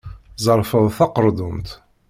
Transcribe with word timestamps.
Ẓerfed 0.45 0.87
taderkunt! 0.97 1.69